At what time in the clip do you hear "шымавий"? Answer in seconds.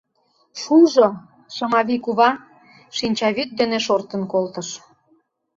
1.55-2.01